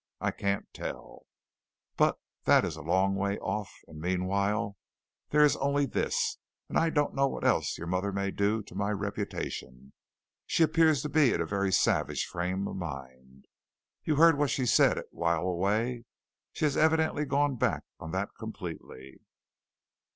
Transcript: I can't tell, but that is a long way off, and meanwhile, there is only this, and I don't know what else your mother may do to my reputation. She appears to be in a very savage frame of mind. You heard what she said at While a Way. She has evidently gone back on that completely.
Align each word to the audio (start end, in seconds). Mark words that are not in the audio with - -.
I 0.19 0.31
can't 0.31 0.65
tell, 0.73 1.27
but 1.95 2.17
that 2.45 2.65
is 2.65 2.75
a 2.75 2.81
long 2.81 3.13
way 3.13 3.37
off, 3.37 3.71
and 3.87 4.01
meanwhile, 4.01 4.75
there 5.29 5.43
is 5.45 5.55
only 5.57 5.85
this, 5.85 6.39
and 6.67 6.75
I 6.79 6.89
don't 6.89 7.13
know 7.13 7.27
what 7.27 7.45
else 7.45 7.77
your 7.77 7.85
mother 7.85 8.11
may 8.11 8.31
do 8.31 8.63
to 8.63 8.73
my 8.73 8.89
reputation. 8.89 9.93
She 10.47 10.63
appears 10.63 11.03
to 11.03 11.09
be 11.09 11.33
in 11.35 11.39
a 11.39 11.45
very 11.45 11.71
savage 11.71 12.25
frame 12.25 12.67
of 12.67 12.77
mind. 12.77 13.45
You 14.03 14.15
heard 14.15 14.39
what 14.39 14.49
she 14.49 14.65
said 14.65 14.97
at 14.97 15.05
While 15.11 15.43
a 15.45 15.53
Way. 15.53 16.05
She 16.53 16.65
has 16.65 16.75
evidently 16.75 17.25
gone 17.25 17.57
back 17.57 17.83
on 17.99 18.09
that 18.09 18.29
completely. 18.39 19.19